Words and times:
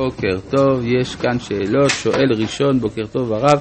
בוקר 0.00 0.40
טוב, 0.50 0.84
יש 0.84 1.16
כאן 1.16 1.38
שאלות, 1.38 1.90
שואל 1.90 2.32
ראשון, 2.40 2.80
בוקר 2.80 3.06
טוב 3.12 3.32
הרב. 3.32 3.60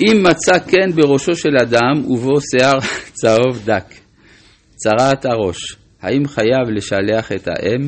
אם 0.00 0.22
מצא 0.22 0.58
קן 0.58 0.92
בראשו 0.94 1.34
של 1.34 1.56
אדם 1.62 2.10
ובו 2.10 2.40
שיער 2.40 2.78
צהוב 3.20 3.64
דק, 3.64 3.94
צרעת 4.76 5.24
הראש, 5.24 5.76
האם 6.02 6.28
חייב 6.28 6.68
לשלח 6.76 7.32
את 7.32 7.48
האם? 7.48 7.86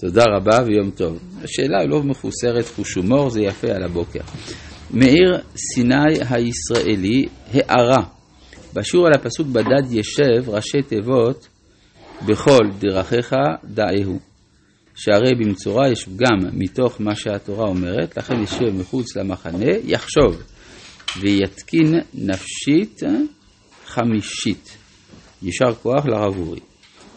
תודה 0.00 0.24
רבה 0.36 0.58
ויום 0.66 0.90
טוב. 0.90 1.18
השאלה 1.44 1.84
לא 1.84 2.02
מחוסרת 2.02 2.64
חוש 2.76 2.94
הומור, 2.94 3.30
זה 3.30 3.40
יפה 3.40 3.68
על 3.68 3.82
הבוקר. 3.82 4.20
מאיר 4.90 5.40
סיני 5.56 6.18
הישראלי, 6.30 7.24
הערה, 7.52 8.02
בשיעור 8.74 9.06
על 9.06 9.12
הפסוק 9.14 9.46
בדד 9.46 9.92
ישב 9.92 10.48
ראשי 10.48 10.82
תיבות 10.82 11.48
בכל 12.26 12.68
דרכיך 12.78 13.34
דאהו. 13.64 14.25
שהרי 14.96 15.34
במצורע 15.38 15.88
יש 15.92 16.04
פגם 16.04 16.38
מתוך 16.52 17.00
מה 17.00 17.16
שהתורה 17.16 17.68
אומרת, 17.68 18.18
לכן 18.18 18.42
ישב 18.42 18.70
מחוץ 18.78 19.16
למחנה, 19.16 19.72
יחשוב 19.84 20.42
ויתקין 21.20 21.94
נפשית 22.14 23.00
חמישית. 23.86 24.76
יישר 25.42 25.74
כוח 25.82 26.06
לרב 26.06 26.38
אורי. 26.38 26.60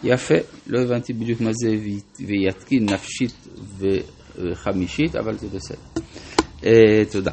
יפה, 0.03 0.35
לא 0.67 0.79
הבנתי 0.79 1.13
בדיוק 1.13 1.41
מה 1.41 1.49
זה 1.53 1.69
ויתקין 2.27 2.85
נפשית 2.89 3.47
וחמישית, 4.37 5.15
אבל 5.15 5.37
זה 5.37 5.47
בסדר. 5.47 6.03
Uh, 6.61 6.65
תודה. 7.11 7.31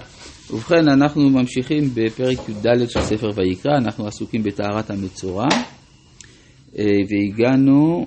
ובכן, 0.51 0.89
אנחנו 0.89 1.31
ממשיכים 1.31 1.91
בפרק 1.95 2.49
י"ד 2.49 2.89
של 2.89 3.01
ספר 3.01 3.31
ויקרא, 3.35 3.73
אנחנו 3.79 4.07
עסוקים 4.07 4.43
בטהרת 4.43 4.91
המצורע. 4.91 5.47
אה, 6.79 6.85
והגענו 7.09 8.07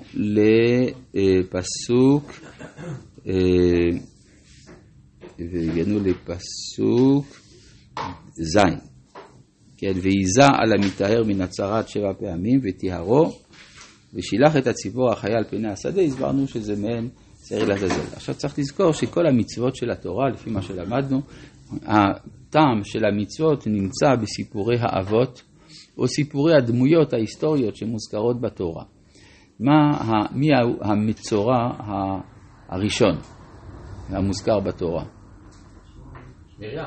לפסוק, 1.14 2.32
אה, 3.26 3.98
והגענו 5.38 5.98
לפסוק 5.98 7.26
ז', 8.54 8.58
כן, 9.76 9.92
וייזע 9.94 10.48
על 10.52 10.72
המטהר 10.72 11.24
מן 11.26 11.40
הצרת 11.40 11.88
שבע 11.88 12.12
פעמים 12.18 12.60
וטיהרו, 12.62 13.32
ושילח 14.14 14.56
את 14.56 14.66
הציפור 14.66 15.12
החיה 15.12 15.36
על 15.38 15.44
פני 15.44 15.68
השדה, 15.68 16.02
הסברנו 16.02 16.48
שזה 16.48 16.76
מעין 16.76 17.08
שעיר 17.48 17.64
לעזאזל. 17.64 18.14
עכשיו 18.16 18.34
צריך 18.34 18.58
לזכור 18.58 18.92
שכל 18.92 19.26
המצוות 19.26 19.76
של 19.76 19.90
התורה, 19.90 20.28
לפי 20.28 20.50
מה 20.50 20.62
שלמדנו, 20.62 21.20
הטעם 21.82 22.84
של 22.84 23.04
המצוות 23.04 23.66
נמצא 23.66 24.14
בסיפורי 24.22 24.76
האבות 24.80 25.42
או 26.00 26.08
סיפורי 26.08 26.54
הדמויות 26.54 27.12
ההיסטוריות 27.12 27.76
שמוזכרות 27.76 28.40
בתורה. 28.40 28.84
מה, 29.60 29.90
מי 30.32 30.48
המצורע 30.80 31.70
הראשון 32.68 33.16
המוזכר 34.08 34.60
בתורה? 34.60 35.04
מרים. 36.58 36.84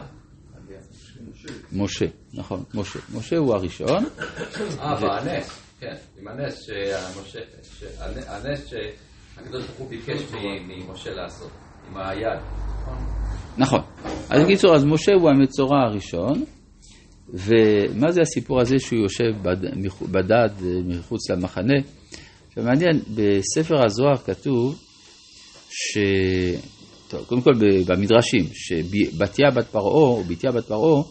משה, 1.73 2.05
נכון, 2.33 2.63
משה. 2.73 2.99
משה 3.17 3.37
הוא 3.37 3.53
הראשון. 3.53 4.05
אה, 4.79 4.95
והנס, 5.01 5.61
כן, 5.79 5.93
עם 6.19 6.27
הנס 6.27 6.69
הנס 8.27 8.67
שהקדוש 8.67 9.65
ברוך 9.65 9.79
הוא 9.79 9.89
ביקש 9.89 10.21
ממשה 10.67 11.09
לעשות, 11.09 11.51
עם 11.89 11.97
היד. 11.97 12.39
נכון. 13.57 13.79
אז 14.29 14.43
בקיצור, 14.43 14.75
אז 14.75 14.85
משה 14.85 15.13
הוא 15.13 15.29
המצורע 15.29 15.79
הראשון, 15.81 16.43
ומה 17.33 18.11
זה 18.11 18.21
הסיפור 18.21 18.61
הזה 18.61 18.79
שהוא 18.79 18.99
יושב 18.99 19.49
בדד 20.11 20.49
מחוץ 20.85 21.29
למחנה? 21.29 21.73
עכשיו 22.47 22.63
מעניין, 22.63 22.99
בספר 23.15 23.85
הזוהר 23.85 24.17
כתוב 24.17 24.79
ש... 25.69 25.97
טוב, 27.07 27.25
קודם 27.25 27.41
כל 27.41 27.51
במדרשים, 27.85 28.45
שבתיה 28.53 29.51
בת 29.55 29.65
פרעה, 29.67 29.93
או 29.93 30.23
בתיה 30.23 30.51
בת 30.51 30.65
פרעה, 30.65 31.03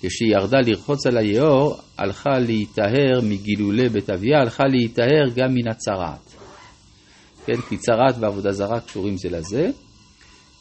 כשהיא 0.00 0.32
ירדה 0.32 0.58
לרחוץ 0.66 1.06
על 1.06 1.16
היאור, 1.16 1.76
הלכה 1.98 2.38
להיטהר 2.38 3.20
מגילולי 3.22 3.88
בית 3.88 4.10
אביה, 4.10 4.38
הלכה 4.38 4.64
להיטהר 4.64 5.24
גם 5.36 5.54
מן 5.54 5.68
הצרעת. 5.70 6.34
כן, 7.46 7.60
כי 7.68 7.76
צרעת 7.76 8.14
ועבודה 8.20 8.52
זרה 8.52 8.80
קשורים 8.80 9.16
זה 9.16 9.28
לזה. 9.28 9.70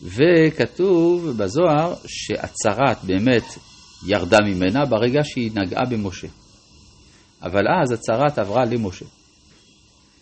וכתוב 0.01 1.29
בזוהר 1.38 1.94
שהצרעת 2.07 3.03
באמת 3.03 3.44
ירדה 4.07 4.38
ממנה 4.45 4.85
ברגע 4.85 5.22
שהיא 5.23 5.51
נגעה 5.56 5.85
במשה. 5.89 6.28
אבל 7.41 7.61
אז 7.83 7.91
הצרת 7.91 8.38
עברה 8.39 8.66
למשה. 8.66 9.06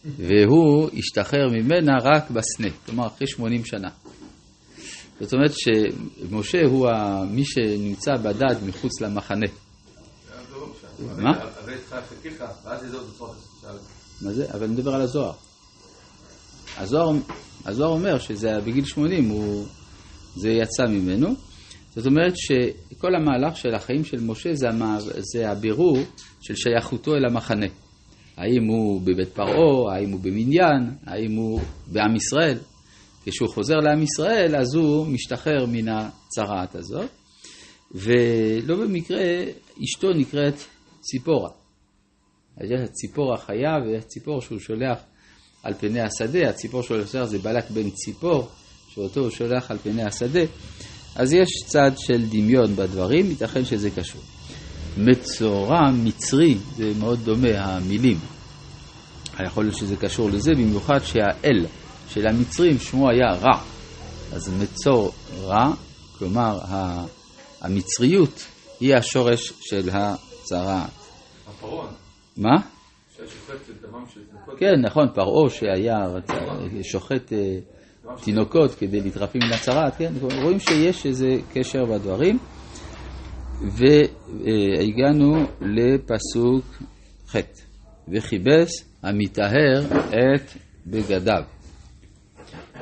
והוא 0.05 0.89
השתחרר 0.97 1.47
ממנה 1.49 1.91
רק 2.03 2.29
בסנה, 2.29 2.67
כלומר 2.85 3.07
אחרי 3.07 3.27
80 3.27 3.65
שנה. 3.65 3.89
זאת 5.19 5.33
אומרת 5.33 5.51
שמשה 5.53 6.65
הוא 6.65 6.89
מי 7.29 7.45
שנמצא 7.45 8.11
בדד 8.15 8.55
מחוץ 8.65 9.01
למחנה. 9.01 9.47
מה? 11.17 11.31
מה 14.21 14.33
זה? 14.33 14.51
אבל 14.53 14.63
אני 14.63 14.73
מדבר 14.73 14.95
על 14.95 15.01
הזוהר. 15.01 15.33
הזוהר, 16.77 17.13
אומר 17.79 18.19
שזה 18.19 18.49
בגיל 18.65 18.85
80 18.85 19.29
הוא, 19.29 19.67
זה 20.35 20.49
יצא 20.49 20.83
ממנו. 20.89 21.35
זאת 21.95 22.05
אומרת 22.05 22.33
שכל 22.35 23.15
המהלך 23.15 23.57
של 23.57 23.75
החיים 23.75 24.05
של 24.05 24.19
משה 24.21 24.53
זה, 24.53 24.69
המע... 24.69 24.97
זה 25.33 25.51
הבירור 25.51 25.97
של 26.41 26.55
שייכותו 26.55 27.15
אל 27.15 27.25
המחנה. 27.25 27.65
האם 28.37 28.67
הוא 28.67 29.01
בבית 29.01 29.29
פרעה, 29.29 29.95
האם 29.95 30.11
הוא 30.11 30.19
במניין, 30.19 30.91
האם 31.05 31.35
הוא 31.35 31.61
בעם 31.87 32.15
ישראל. 32.15 32.57
כשהוא 33.25 33.49
חוזר 33.49 33.75
לעם 33.75 34.03
ישראל 34.03 34.55
אז 34.55 34.75
הוא 34.75 35.07
משתחרר 35.07 35.65
מן 35.65 35.87
הצרעת 35.87 36.75
הזאת, 36.75 37.09
ולא 37.91 38.75
במקרה 38.75 39.23
אשתו 39.83 40.07
נקראת 40.15 40.55
ציפורה. 41.01 41.49
אז 42.57 42.71
יש 42.71 42.89
ציפור 42.91 43.33
החיה 43.33 43.71
ויש 43.85 44.05
ציפור 44.05 44.41
שהוא 44.41 44.59
שולח 44.59 44.99
על 45.63 45.73
פני 45.73 46.01
השדה, 46.01 46.49
הציפור 46.49 46.83
שהוא 46.83 47.05
שולח 47.05 47.25
זה 47.25 47.39
בלק 47.39 47.69
בן 47.69 47.89
ציפור, 47.89 48.49
שאותו 48.89 49.19
הוא 49.19 49.29
שולח 49.29 49.71
על 49.71 49.77
פני 49.77 50.03
השדה. 50.03 50.41
אז 51.15 51.33
יש 51.33 51.49
צד 51.65 51.91
של 51.97 52.25
דמיון 52.29 52.75
בדברים, 52.75 53.29
ייתכן 53.29 53.65
שזה 53.65 53.89
קשור. 53.89 54.21
מצורע 54.97 55.91
מצרי, 56.03 56.57
זה 56.75 56.91
מאוד 56.99 57.19
דומה, 57.23 57.49
המילים. 57.59 58.19
יכול 59.47 59.63
להיות 59.63 59.77
שזה 59.77 59.95
קשור 59.95 60.29
לזה, 60.29 60.51
במיוחד 60.51 60.99
שהאל 61.03 61.65
של 62.09 62.27
המצרים 62.27 62.79
שמו 62.79 63.09
היה 63.09 63.33
רע. 63.33 63.61
אז 64.33 64.53
מצור 64.61 65.11
רע, 65.41 65.73
כלומר 66.17 66.59
המצריות 67.61 68.45
היא 68.79 68.95
השורש 68.95 69.53
של 69.61 69.89
הצרעת. 69.93 70.89
הפרעון. 71.47 71.87
מה? 72.37 72.55
כן, 74.57 74.81
נכון, 74.81 75.07
פרעה 75.13 75.49
שהיה 75.49 75.97
שוחט 76.83 77.33
אה, 77.33 77.59
תינוקות 78.23 78.75
כדי 78.75 79.01
להתרפא 79.01 79.37
מן 79.37 79.53
הצהרת, 79.53 79.95
כן? 79.97 80.13
רואים 80.43 80.59
שיש 80.59 81.05
איזה 81.05 81.37
קשר 81.53 81.85
בדברים. 81.85 82.37
והגענו 83.61 85.45
לפסוק 85.61 86.65
ח' 87.27 87.35
וכיבס 88.07 88.69
המטהר 89.03 89.81
את 90.09 90.51
בגדיו. 90.87 91.43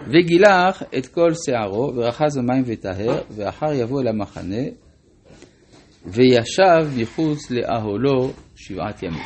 וגילח 0.07 0.83
את 0.97 1.07
כל 1.07 1.31
שערו 1.45 1.91
ורחז 1.95 2.37
המים 2.37 2.63
וטהר 2.65 3.21
ואחר 3.31 3.73
יבוא 3.73 4.01
אל 4.01 4.07
המחנה 4.07 4.63
וישב 6.05 6.89
מחוץ 6.97 7.51
לאהולו 7.51 8.31
שבעת 8.55 9.03
ימים. 9.03 9.23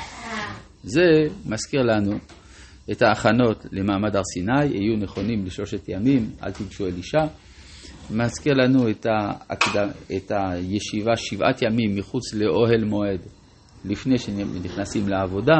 זה 0.84 1.02
מזכיר 1.46 1.82
לנו 1.82 2.18
את 2.92 3.02
ההכנות 3.02 3.66
למעמד 3.72 4.16
הר 4.16 4.22
סיני, 4.34 4.66
יהיו 4.66 4.98
נכונים 4.98 5.46
לשלושת 5.46 5.90
ימים, 5.90 6.30
אל 6.44 6.52
תיגשו 6.52 6.86
אל 6.86 6.94
אישה. 6.98 7.28
מזכיר 8.12 8.54
לנו 8.54 8.90
את, 8.90 9.06
ההקד... 9.06 9.88
את 10.16 10.32
הישיבה 10.36 11.16
שבעת 11.16 11.62
ימים 11.62 11.96
מחוץ 11.96 12.34
לאוהל 12.34 12.84
מועד, 12.84 13.20
לפני 13.86 14.18
שנכנסים 14.18 15.08
לעבודה, 15.08 15.58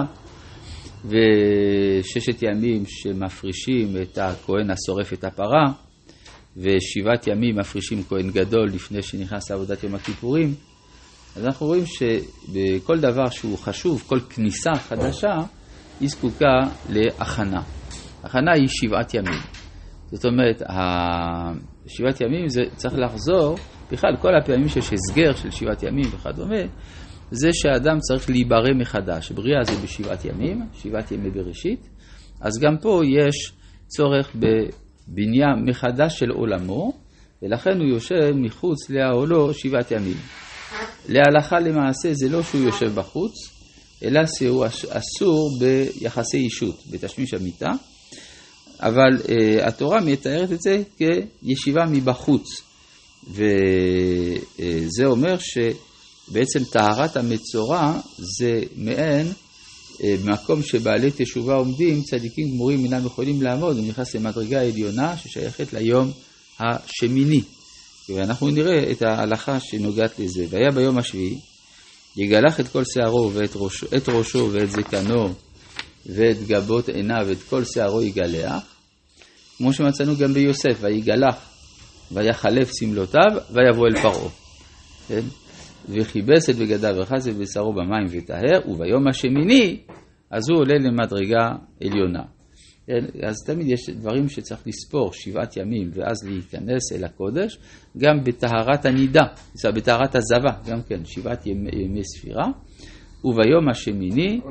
וששת 1.06 2.44
ימים 2.44 2.84
שמפרישים 2.88 3.98
את 4.02 4.18
הכהן 4.18 4.72
השורף 4.72 5.14
את 5.14 5.24
הפרה, 5.24 5.66
ושבעת 6.58 7.28
ימים 7.28 7.56
מפרישים 7.60 8.04
כהן 8.04 8.32
גדול 8.32 8.68
לפני 8.68 9.02
שנכנס 9.02 9.52
לעבודת 9.52 9.84
יום 9.84 9.96
הכיפורים. 9.96 10.54
אז 11.36 11.46
אנחנו 11.46 11.66
רואים 11.66 11.84
שבכל 11.86 13.00
דבר 13.00 13.30
שהוא 13.30 13.58
חשוב, 13.58 14.04
כל 14.08 14.20
כניסה 14.20 14.72
חדשה, 14.76 15.36
היא 16.00 16.10
זקוקה 16.10 16.60
להכנה. 16.90 17.62
הכנה 18.24 18.52
היא 18.52 18.68
שבעת 18.68 19.14
ימים. 19.14 19.40
זאת 20.12 20.26
אומרת, 20.26 20.62
שבעת 21.88 22.22
ימים 22.22 22.48
זה 22.48 22.62
צריך 22.76 22.94
לחזור, 22.98 23.56
בכלל 23.92 24.16
כל 24.22 24.36
הפעמים 24.36 24.70
שיש 24.70 24.94
הסגר 24.94 25.36
של 25.36 25.52
שבעת 25.52 25.84
ימים 25.84 26.06
וכדומה, 26.12 26.62
זה 27.32 27.50
שהאדם 27.54 28.00
צריך 28.00 28.30
להיברא 28.30 28.74
מחדש. 28.80 29.32
בריאה 29.32 29.64
זה 29.64 29.84
בשבעת 29.84 30.26
ימים, 30.26 30.62
שבעת 30.74 31.12
ימי 31.12 31.30
בראשית, 31.30 31.90
אז 32.42 32.60
גם 32.60 32.78
פה 32.82 33.02
יש 33.06 33.54
צורך 33.88 34.36
בבנייה 34.36 35.48
מחדש 35.66 36.20
של 36.20 36.30
עולמו, 36.30 36.94
ולכן 37.42 37.78
הוא 37.78 37.88
יושב 37.88 38.32
מחוץ 38.36 38.90
לאוהלו 38.90 39.54
שבעת 39.54 39.92
ימים. 39.92 40.18
להלכה 41.10 41.60
למעשה 41.60 42.14
זה 42.14 42.30
לא 42.30 42.44
שהוא 42.44 42.62
יושב 42.62 42.96
בחוץ, 42.96 43.55
אלא 44.04 44.22
שהוא 44.38 44.66
אסור 44.90 45.60
ביחסי 45.60 46.38
אישות, 46.38 46.84
בתשמיש 46.90 47.34
המיטה, 47.34 47.72
אבל 48.80 49.18
uh, 49.18 49.68
התורה 49.68 50.02
מתארת 50.02 50.52
את 50.52 50.62
זה 50.62 50.82
כישיבה 50.98 51.86
מבחוץ, 51.92 52.62
וזה 53.28 55.06
אומר 55.06 55.36
שבעצם 55.40 56.64
טהרת 56.72 57.18
המצורע 57.18 58.00
זה 58.18 58.62
מעין 58.76 59.32
uh, 59.32 60.04
מקום 60.24 60.64
שבעלי 60.64 61.12
תשובה 61.18 61.56
עומדים, 61.56 62.02
צדיקים 62.02 62.52
גמורים 62.52 62.84
אינם 62.84 63.06
יכולים 63.06 63.42
לעמוד, 63.42 63.78
הוא 63.78 63.88
נכנס 63.88 64.16
למדרגה 64.16 64.62
עליונה 64.62 65.18
ששייכת 65.18 65.74
ליום 65.74 66.12
השמיני. 66.60 67.42
ואנחנו 68.10 68.50
נראה 68.50 68.92
את 68.92 69.02
ההלכה 69.02 69.60
שנוגעת 69.60 70.20
לזה. 70.20 70.46
והיה 70.50 70.72
ביום 70.72 70.98
השביעי, 70.98 71.40
יגלח 72.18 72.60
את 72.60 72.68
כל 72.68 72.84
שערו 72.84 73.32
ואת 73.34 73.52
ראשו, 73.56 73.86
את 73.98 74.10
ראשו 74.10 74.50
ואת 74.52 74.72
זקנו 74.72 75.34
ואת 76.06 76.38
גבות 76.48 76.90
עיניו 76.90 77.26
ואת 77.28 77.44
כל 77.50 77.64
שערו 77.64 78.02
יגלח, 78.02 78.76
כמו 79.58 79.74
שמצאנו 79.74 80.18
גם 80.18 80.34
ביוסף, 80.34 80.78
ויגלח 80.82 81.50
ויחלף 82.12 82.72
שמלותיו 82.80 83.32
ויבוא 83.52 83.88
אל 83.88 84.02
פרעה. 84.02 84.30
כן? 85.08 85.22
וכיבס 85.90 86.50
את 86.50 86.56
בגדיו 86.56 86.96
וחס 87.02 87.28
את 87.28 87.36
בשרו 87.36 87.74
במים 87.74 88.06
וטהר, 88.10 88.70
וביום 88.70 89.08
השמיני 89.08 89.78
אז 90.32 90.50
הוא 90.50 90.60
עולה 90.60 90.76
למדרגה 90.80 91.50
עליונה. 91.82 92.35
אז 93.24 93.36
תמיד 93.46 93.68
יש 93.68 93.90
דברים 93.90 94.30
שצריך 94.30 94.68
לספור 94.68 95.14
שבעת 95.14 95.58
ימים 95.58 95.90
ואז 95.94 96.24
להיכנס 96.24 96.92
אל 96.96 97.04
הקודש, 97.04 97.60
גם 97.98 98.24
בטהרת 98.24 98.86
הנידה, 98.86 99.24
בטהרת 99.76 100.16
הזבה, 100.16 100.72
גם 100.72 100.82
כן, 100.82 101.06
שבעת 101.06 101.46
ימי, 101.46 101.70
ימי 101.74 102.04
ספירה, 102.04 102.48
וביום 103.24 103.70
השמיני... 103.70 104.42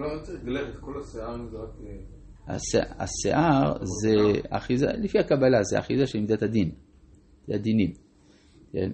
השיער 2.99 3.73
זה 3.83 4.41
אחיזה, 4.51 4.87
לפי 4.87 5.19
הקבלה 5.19 5.63
זה 5.63 5.79
אחיזה 5.79 6.07
של 6.07 6.21
מידת 6.21 6.43
הדין, 6.43 6.71
זה 7.47 7.55
הדינים. 7.55 7.93
כן. 8.73 8.91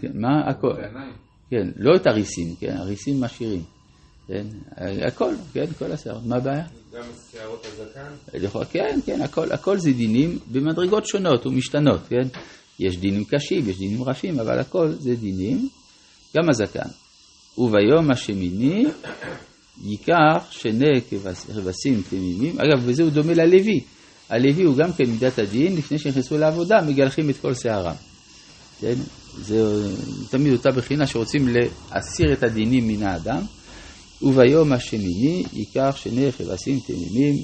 כן 0.00 0.12
מה? 0.14 0.48
הכל. 0.50 0.74
כן, 1.50 1.66
לא 1.76 1.96
את 1.96 2.06
הריסים, 2.06 2.54
כן, 2.60 2.76
הריסים 2.76 3.20
משאירים. 3.20 3.62
כן, 4.28 4.46
הכל, 5.06 5.34
כן, 5.52 5.64
כל 5.78 5.92
השיער, 5.92 6.18
מה 6.24 6.36
הבעיה? 6.36 6.64
גם 6.94 7.02
שערות 7.32 7.66
הזקן? 7.66 8.64
כן, 8.72 9.00
כן, 9.06 9.22
הכל, 9.22 9.52
הכל 9.52 9.78
זה 9.78 9.92
דינים 9.92 10.38
במדרגות 10.52 11.06
שונות 11.06 11.46
ומשתנות, 11.46 12.00
כן? 12.08 12.28
יש 12.80 12.96
דינים 12.96 13.24
קשים, 13.24 13.68
יש 13.68 13.78
דינים 13.78 14.04
רפים, 14.04 14.40
אבל 14.40 14.58
הכל 14.58 14.92
זה 14.92 15.14
דינים, 15.14 15.68
גם 16.36 16.48
הזקן. 16.48 16.88
וביום 17.58 18.10
השמיני 18.10 18.84
ייקח 19.84 20.46
שני 20.50 21.00
כבשים 21.10 22.02
תמימים, 22.10 22.56
אגב, 22.58 22.86
בזה 22.88 23.02
הוא 23.02 23.10
דומה 23.10 23.34
ללוי. 23.34 23.80
הלוי 24.28 24.64
הוא 24.64 24.76
גם 24.76 24.92
כן 24.92 25.04
מידת 25.10 25.38
הדין, 25.38 25.76
לפני 25.76 25.98
שנכנסו 25.98 26.38
לעבודה, 26.38 26.76
מגלחים 26.86 27.30
את 27.30 27.36
כל 27.36 27.54
שערם. 27.54 27.94
כן? 28.80 28.94
זה 29.38 29.56
תמיד 30.30 30.52
אותה 30.52 30.70
בחינה 30.70 31.06
שרוצים 31.06 31.48
להסיר 31.48 32.32
את 32.32 32.42
הדינים 32.42 32.88
מן 32.88 33.02
האדם. 33.02 33.42
וביום 34.24 34.72
השמיני 34.72 35.44
ייקח 35.52 35.96
שני 35.96 36.32
כבשים 36.32 36.80
תמימים, 36.86 37.34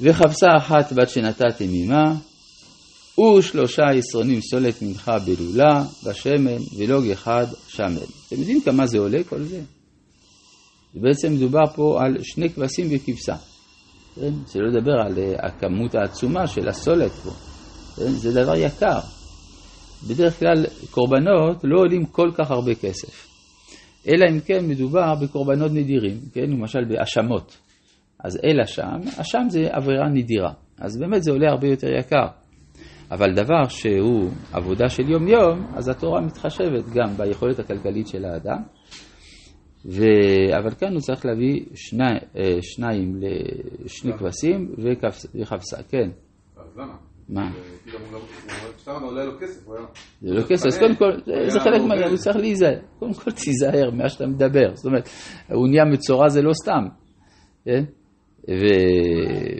וחבסה 0.00 0.46
אחת 0.58 0.92
בת 0.92 1.08
שנתה 1.08 1.44
תמימה, 1.58 2.14
ושלושה 3.38 3.82
יסרונים 3.94 4.40
סולת 4.40 4.82
מנחה 4.82 5.18
בלולה, 5.18 5.84
בשמן, 6.06 6.62
ולוג 6.78 7.06
אחד 7.10 7.46
שמן. 7.68 7.96
אתם 8.28 8.36
יודעים 8.36 8.60
כמה 8.60 8.86
זה 8.86 8.98
עולה 8.98 9.24
כל 9.28 9.42
זה? 9.42 9.60
בעצם 10.94 11.32
מדובר 11.32 11.66
פה 11.74 11.98
על 12.00 12.16
שני 12.22 12.50
כבשים 12.50 12.88
וכבשה. 12.90 13.36
כן? 14.14 14.32
שלא 14.52 14.68
לדבר 14.68 14.92
על 15.06 15.18
אה, 15.18 15.46
הכמות 15.46 15.94
העצומה 15.94 16.46
של 16.46 16.68
הסולת 16.68 17.12
פה. 17.12 17.30
כן? 17.96 18.10
זה 18.10 18.32
דבר 18.32 18.56
יקר. 18.56 18.98
בדרך 20.08 20.38
כלל 20.38 20.66
קורבנות 20.90 21.56
לא 21.64 21.80
עולים 21.80 22.06
כל 22.06 22.30
כך 22.34 22.50
הרבה 22.50 22.74
כסף. 22.74 23.33
אלא 24.08 24.30
אם 24.30 24.40
כן 24.40 24.68
מדובר 24.68 25.14
בקורבנות 25.22 25.72
נדירים, 25.72 26.18
כן? 26.32 26.50
למשל 26.50 26.84
בהאשמות. 26.84 27.56
אז 28.24 28.38
אל 28.44 28.60
אשם, 28.60 29.00
אשם 29.20 29.46
זה 29.48 29.68
עבירה 29.70 30.08
נדירה. 30.08 30.52
אז 30.78 30.98
באמת 30.98 31.22
זה 31.22 31.30
עולה 31.32 31.50
הרבה 31.50 31.68
יותר 31.68 31.88
יקר. 31.98 32.26
אבל 33.10 33.34
דבר 33.34 33.68
שהוא 33.68 34.30
עבודה 34.52 34.88
של 34.88 35.10
יום-יום, 35.10 35.66
אז 35.74 35.88
התורה 35.88 36.20
מתחשבת 36.20 36.84
גם 36.94 37.16
ביכולת 37.16 37.58
הכלכלית 37.58 38.08
של 38.08 38.24
האדם. 38.24 38.62
ו... 39.86 40.04
אבל 40.58 40.70
כאן 40.70 40.92
הוא 40.92 41.00
צריך 41.00 41.26
להביא 41.26 41.64
שני... 41.74 42.04
אה, 42.36 42.58
שניים 42.62 43.20
לשני 43.84 44.12
כבשים 44.18 44.74
וחפסה, 45.34 45.82
כן. 45.88 46.10
אז 46.56 46.76
למה? 46.76 47.13
מה? 47.28 47.50
סתם 48.78 49.02
עולה 49.02 49.24
לו 49.24 49.32
כסף, 49.40 49.60
זה 50.22 50.34
לא 50.34 50.42
כסף, 50.42 50.66
אז 50.66 50.78
קודם 50.78 50.96
כל, 50.96 51.10
זה 51.48 51.60
חלק 51.60 51.82
מה... 51.88 52.06
הוא 52.08 52.16
צריך 52.16 52.36
להיזהר. 52.36 52.78
קודם 52.98 53.14
כל 53.14 53.30
תיזהר 53.44 53.90
ממה 53.90 54.08
שאתה 54.08 54.26
מדבר. 54.26 54.74
זאת 54.74 54.86
אומרת, 54.86 55.08
הוא 55.52 55.68
נהיה 55.68 55.84
מצורע 55.84 56.28
זה 56.28 56.42
לא 56.42 56.52
סתם. 56.52 56.86
כן? 57.64 57.84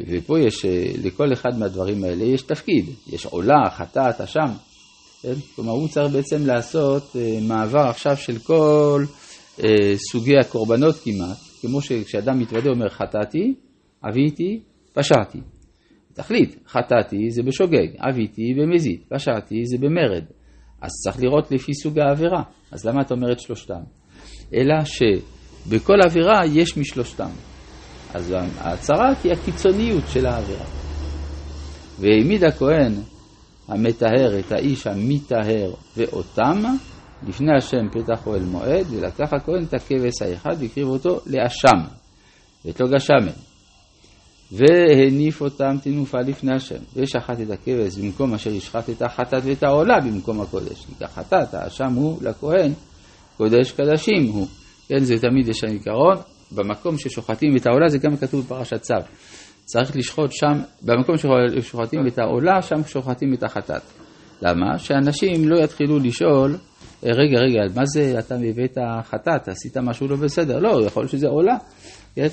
ופה 0.09 0.41
יש, 0.41 0.65
לכל 1.05 1.33
אחד 1.33 1.59
מהדברים 1.59 2.05
האלה 2.05 2.25
יש 2.25 2.43
תפקיד. 2.43 2.85
יש 3.13 3.27
עולה, 3.27 3.71
חטאת, 3.71 4.21
אשם. 4.21 4.53
כן? 5.23 5.35
כלומר, 5.57 5.73
הוא 5.73 5.89
צריך 5.89 6.13
בעצם 6.13 6.47
לעשות 6.47 7.17
אה, 7.17 7.39
מעבר 7.49 7.89
עכשיו 7.89 8.17
של 8.17 8.39
כל 8.39 9.05
אה, 9.65 9.97
סוגי 9.97 10.39
הקורבנות 10.41 10.95
כמעט, 10.95 11.39
כמו 11.61 11.81
שכשאדם 11.81 12.39
מתוודה 12.39 12.71
אומר 12.71 12.89
חטאתי, 12.89 13.55
עוויתי, 14.03 14.61
פשעתי. 14.93 15.54
תחליט, 16.15 16.57
חטאתי 16.69 17.31
זה 17.31 17.43
בשוגג, 17.43 17.87
עוויתי 18.01 18.55
במזיד, 18.55 19.01
פשעתי 19.09 19.65
זה 19.65 19.79
במרד. 19.79 20.25
אז 20.83 20.91
צריך 21.05 21.23
לראות 21.23 21.53
לפי 21.53 21.75
סוג 21.75 21.99
העבירה. 21.99 22.43
אז 22.73 22.85
למה 22.85 23.01
אתה 23.01 23.15
אומר 23.15 23.33
את 23.33 23.41
שלושתם? 23.41 23.81
אלא 24.55 24.75
שבכל 24.85 25.97
עבירה 26.05 26.47
יש 26.47 26.77
משלושתם. 26.77 27.31
אז 28.15 28.35
ההצהרה 28.59 29.13
היא 29.25 29.33
הקיצוניות 29.33 30.05
של 30.13 30.27
העבירה. 30.27 30.67
והעמיד 32.01 32.45
הכהן 32.45 32.93
המטהר 33.69 34.39
את 34.39 34.53
האיש 34.53 34.87
המטהר 34.87 35.75
ואותם 35.97 36.63
לפני 37.29 37.57
השם 37.57 37.89
פתח 37.93 38.27
אוהל 38.27 38.43
מועד, 38.43 38.87
ולקח 38.91 39.33
הכהן 39.33 39.65
את 39.69 39.75
הכבש 39.75 40.23
האחד 40.23 40.57
והקריב 40.59 40.89
אותו 40.89 41.21
לאשם, 41.27 41.81
ואת 42.65 42.81
לא 42.81 42.89
גשמן. 42.89 43.54
והניף 44.53 45.41
אותם 45.41 45.77
תנופה 45.83 46.19
לפני 46.19 46.55
השם, 46.55 46.81
ושחט 46.97 47.41
את 47.41 47.51
הכבש 47.51 47.97
במקום 47.97 48.35
אשר 48.35 48.51
ישחט 48.51 48.91
את 48.91 49.03
החטאת 49.03 49.43
ואת 49.45 49.63
העולה 49.63 50.01
במקום 50.01 50.41
הקודש. 50.41 50.85
כי 50.87 51.05
כחטאת, 51.05 51.55
האשם 51.55 51.93
הוא 51.93 52.19
לכהן, 52.23 52.73
קודש 53.37 53.73
קדשים 53.73 54.27
הוא. 54.33 54.47
כן, 54.89 54.99
זה 54.99 55.15
תמיד 55.19 55.49
יש 55.49 55.65
עיקרון, 55.65 56.17
במקום 56.53 56.99
ששוחטים 56.99 57.57
את 57.57 57.67
העולה, 57.67 57.89
זה 57.89 57.99
גם 57.99 58.17
כתוב 58.17 58.45
בפרשת 58.45 58.81
צו. 58.81 58.95
צריך 59.65 59.97
לשחוט 59.97 60.33
שם, 60.33 60.63
במקום 60.83 61.17
ששוחטים 61.17 62.07
את 62.07 62.19
העולה, 62.19 62.63
שם 62.63 62.85
שוחטים 62.87 63.35
את 63.35 63.43
החטאת. 63.43 64.04
למה? 64.45 64.79
שאנשים 64.79 65.49
לא 65.49 65.57
יתחילו 65.65 65.99
לשאול, 65.99 66.57
אה, 67.07 67.11
רגע, 67.15 67.39
רגע, 67.39 67.61
מה 67.77 67.83
זה 67.85 68.19
אתה 68.19 68.35
הבאת 68.35 68.79
חטאת, 69.03 69.49
עשית 69.49 69.77
משהו 69.77 70.09
לא 70.09 70.17
בסדר? 70.17 70.59
לא, 70.59 70.85
יכול 70.87 71.03
להיות 71.03 71.11
שזה 71.11 71.29
עולה. 71.29 71.57
כן? 72.15 72.27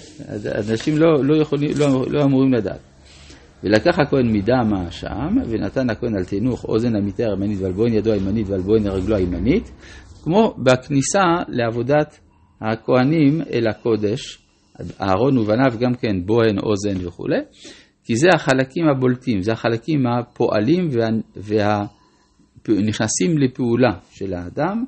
אנשים 0.71 0.97
לא, 0.97 1.23
לא, 1.23 1.41
יכולים, 1.41 1.69
לא, 1.77 2.05
לא 2.07 2.23
אמורים 2.23 2.53
לדעת. 2.53 2.79
ולקח 3.63 3.99
הכהן 3.99 4.31
מדם 4.31 4.73
האשם, 4.73 5.35
ונתן 5.47 5.89
הכהן 5.89 6.15
על 6.17 6.25
תינוך 6.25 6.65
אוזן 6.65 6.95
המיטה 6.95 7.23
הימנית 7.23 7.59
ועל 7.61 7.71
בוין 7.71 7.93
ידו 7.93 8.11
הימנית 8.11 8.49
ועל 8.49 8.61
בוין 8.61 8.87
רגלו 8.87 9.15
הימנית, 9.15 9.71
כמו 10.23 10.55
בכניסה 10.63 11.23
לעבודת 11.47 12.19
הכהנים 12.61 13.41
אל 13.53 13.67
הקודש, 13.67 14.39
אהרון 15.01 15.37
ובניו 15.37 15.79
גם 15.79 15.93
כן 15.93 16.25
בוהן, 16.25 16.59
אוזן 16.59 17.07
וכולי, 17.07 17.39
כי 18.03 18.15
זה 18.15 18.27
החלקים 18.35 18.83
הבולטים, 18.87 19.41
זה 19.41 19.51
החלקים 19.51 20.07
הפועלים 20.07 20.87
והנכנסים 20.91 21.21
וה... 21.35 21.85
לפעולה 23.37 23.91
של 24.11 24.33
האדם, 24.33 24.83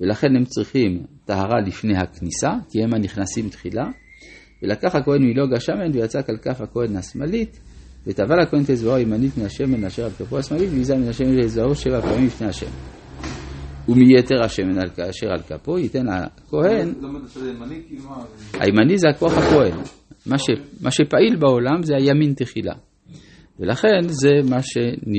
ולכן 0.00 0.36
הם 0.36 0.44
צריכים 0.44 1.02
טהרה 1.24 1.60
לפני 1.66 1.96
הכניסה, 1.96 2.50
כי 2.70 2.82
הם 2.82 2.94
הנכנסים 2.94 3.48
תחילה, 3.48 3.84
ולקח 4.62 4.94
הכהן 4.94 5.22
מלוג 5.22 5.54
השמן 5.54 5.90
ויצק 5.92 6.30
על 6.30 6.36
כף 6.36 6.60
הכהן 6.60 6.96
השמאלית, 6.96 7.60
וטבל 8.06 8.40
הכהן 8.40 8.62
את 8.62 8.70
אצבעו 8.70 8.94
הימנית 8.94 9.38
מן 9.38 9.44
השמן 9.44 9.84
אשר 9.84 10.04
על 10.04 10.10
כפו 10.10 10.38
השמאלית, 10.38 10.70
ויזע 10.72 10.96
מן 10.96 11.08
השמן 11.08 11.34
לאצבעו 11.34 11.74
שבע 11.74 12.00
פעמים 12.00 12.26
לפני 12.26 12.46
השם. 12.46 12.70
ומיתר 13.88 14.44
השמן 14.44 14.78
אשר 15.10 15.26
על 15.30 15.42
כפו 15.48 15.78
ייתן 15.78 16.08
הכהן, 16.08 16.92
הימני 18.54 18.98
זה 18.98 19.08
הכוח 19.08 19.32
הכהן, 19.38 19.74
מה, 20.26 20.38
ש, 20.38 20.44
מה 20.80 20.90
שפעיל 20.90 21.36
בעולם 21.36 21.82
זה 21.82 21.94
הימין 21.96 22.34
תחילה. 22.34 22.74
ולכן 23.60 24.08
זה 24.08 24.30
מה 24.50 24.62
שנ... 24.62 25.12